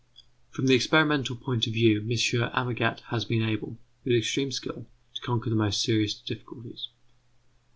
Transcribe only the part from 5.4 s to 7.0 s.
the most serious difficulties.